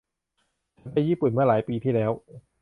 [0.77, 2.11] ฉันไปญี่ปุ่นเมื่อหลายปีที่แล้ว